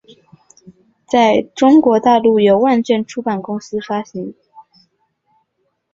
[1.05, 4.33] 在中国大陆由万卷出版公司发行。